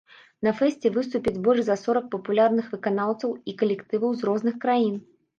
[0.45, 4.97] На фэсце выступяць больш за сорак папулярных выканаўцаў і калектываў з розных краін.